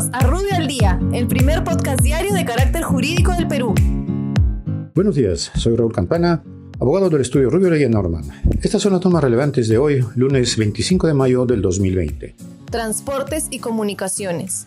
Bienvenidos 0.00 0.10
a 0.12 0.26
Rubio 0.26 0.54
al 0.56 0.66
Día, 0.66 0.98
el 1.12 1.26
primer 1.26 1.62
podcast 1.62 2.00
diario 2.00 2.32
de 2.32 2.44
carácter 2.44 2.82
jurídico 2.82 3.32
del 3.32 3.46
Perú. 3.46 3.74
Buenos 4.94 5.14
días, 5.14 5.50
soy 5.56 5.76
Raúl 5.76 5.92
Campana, 5.92 6.42
abogado 6.80 7.10
del 7.10 7.20
estudio 7.20 7.50
Rubio 7.50 7.68
Leguía 7.68 7.90
Norman. 7.90 8.24
Estas 8.62 8.80
son 8.80 8.92
las 8.92 9.02
tomas 9.02 9.22
relevantes 9.22 9.68
de 9.68 9.76
hoy, 9.76 10.02
lunes 10.14 10.56
25 10.56 11.06
de 11.06 11.12
mayo 11.12 11.44
del 11.44 11.60
2020. 11.60 12.34
Transportes 12.70 13.48
y 13.50 13.58
comunicaciones. 13.58 14.66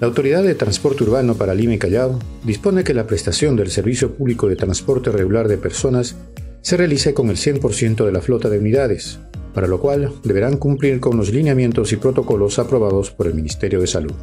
La 0.00 0.06
Autoridad 0.06 0.44
de 0.44 0.54
Transporte 0.54 1.02
Urbano 1.02 1.34
para 1.34 1.54
Lima 1.54 1.74
y 1.74 1.78
Callao 1.78 2.18
dispone 2.44 2.84
que 2.84 2.94
la 2.94 3.06
prestación 3.06 3.56
del 3.56 3.72
servicio 3.72 4.14
público 4.14 4.48
de 4.48 4.54
transporte 4.54 5.10
regular 5.10 5.48
de 5.48 5.58
personas 5.58 6.14
se 6.60 6.76
realice 6.76 7.14
con 7.14 7.30
el 7.30 7.36
100% 7.36 8.04
de 8.04 8.12
la 8.12 8.20
flota 8.20 8.48
de 8.48 8.60
unidades, 8.60 9.18
para 9.54 9.66
lo 9.66 9.80
cual 9.80 10.12
deberán 10.22 10.56
cumplir 10.56 11.00
con 11.00 11.16
los 11.16 11.32
lineamientos 11.32 11.92
y 11.92 11.96
protocolos 11.96 12.60
aprobados 12.60 13.10
por 13.10 13.26
el 13.26 13.34
Ministerio 13.34 13.80
de 13.80 13.88
Salud. 13.88 14.14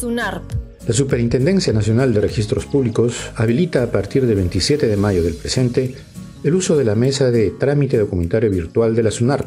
SUNARP. 0.00 0.44
La 0.86 0.94
Superintendencia 0.94 1.74
Nacional 1.74 2.14
de 2.14 2.22
Registros 2.22 2.64
Públicos 2.64 3.14
habilita 3.36 3.82
a 3.82 3.92
partir 3.92 4.24
del 4.24 4.36
27 4.36 4.86
de 4.86 4.96
mayo 4.96 5.22
del 5.22 5.34
presente 5.34 5.94
el 6.42 6.54
uso 6.54 6.74
de 6.78 6.84
la 6.84 6.94
mesa 6.94 7.30
de 7.30 7.50
trámite 7.50 7.98
documentario 7.98 8.50
virtual 8.50 8.94
de 8.94 9.02
la 9.02 9.10
SUNARP, 9.10 9.46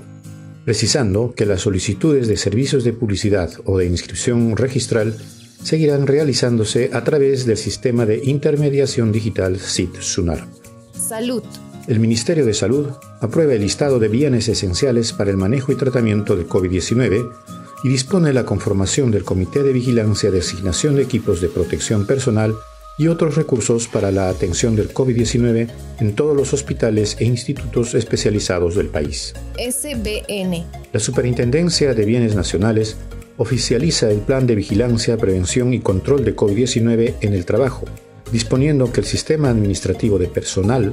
precisando 0.64 1.34
que 1.36 1.48
las 1.48 1.62
solicitudes 1.62 2.28
de 2.28 2.38
servicios 2.38 2.84
de 2.84 2.94
publicidad 2.94 3.52
o 3.66 3.80
de 3.80 3.88
inscripción 3.88 4.56
registral 4.56 5.18
seguirán 5.64 6.06
realizándose 6.06 6.92
a 6.94 7.04
través 7.04 7.48
del 7.48 7.58
sistema 7.58 8.06
de 8.06 8.22
intermediación 8.24 9.12
digital 9.12 9.60
SIT 9.60 9.96
SUNARP. 10.02 10.48
Salud. 10.94 11.42
El 11.88 12.00
Ministerio 12.00 12.46
de 12.46 12.54
Salud 12.54 12.90
aprueba 13.22 13.54
el 13.54 13.62
listado 13.62 13.98
de 13.98 14.08
bienes 14.08 14.48
esenciales 14.50 15.14
para 15.14 15.32
el 15.32 15.38
manejo 15.38 15.72
y 15.72 15.76
tratamiento 15.76 16.36
de 16.36 16.46
COVID-19 16.46 17.63
y 17.84 17.90
dispone 17.90 18.34
la 18.34 18.46
conformación 18.46 19.12
del 19.12 19.24
Comité 19.24 19.62
de 19.62 19.74
Vigilancia 19.74 20.32
de 20.32 20.40
Asignación 20.40 20.96
de 20.96 21.04
Equipos 21.04 21.42
de 21.42 21.50
Protección 21.50 22.08
Personal 22.08 22.56
y 22.98 23.08
otros 23.08 23.36
recursos 23.36 23.88
para 23.88 24.12
la 24.12 24.30
atención 24.30 24.76
del 24.76 24.94
COVID-19 24.94 25.68
en 26.00 26.16
todos 26.16 26.36
los 26.36 26.54
hospitales 26.54 27.18
e 27.20 27.26
institutos 27.26 27.96
especializados 27.96 28.76
del 28.76 28.88
país. 28.88 29.34
SBN. 29.58 30.66
La 30.92 31.00
Superintendencia 31.00 31.94
de 31.94 32.06
Bienes 32.06 32.36
Nacionales 32.36 32.96
oficializa 33.38 34.12
el 34.12 34.20
Plan 34.20 34.46
de 34.46 34.56
Vigilancia, 34.56 35.18
Prevención 35.18 35.74
y 35.74 35.80
Control 35.80 36.24
de 36.24 36.36
COVID-19 36.36 37.16
en 37.22 37.34
el 37.34 37.46
trabajo, 37.46 37.86
disponiendo 38.32 38.92
que 38.92 39.02
el 39.02 39.08
Sistema 39.08 39.50
Administrativo 39.50 40.20
de 40.20 40.28
Personal 40.28 40.92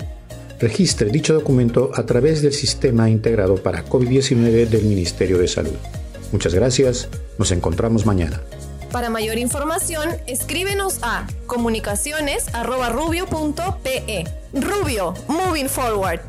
registre 0.58 1.10
dicho 1.10 1.34
documento 1.34 1.90
a 1.94 2.04
través 2.04 2.42
del 2.42 2.52
Sistema 2.52 3.10
Integrado 3.10 3.56
para 3.56 3.84
COVID-19 3.84 4.68
del 4.68 4.84
Ministerio 4.84 5.38
de 5.38 5.48
Salud. 5.48 5.76
Muchas 6.32 6.54
gracias, 6.54 7.08
nos 7.38 7.52
encontramos 7.52 8.06
mañana. 8.06 8.40
Para 8.92 9.10
mayor 9.10 9.38
información, 9.38 10.08
escríbenos 10.26 10.98
a 11.02 11.26
comunicaciones.rubio.pe. 11.46 14.24
Rubio, 14.52 15.14
moving 15.28 15.68
forward. 15.68 16.20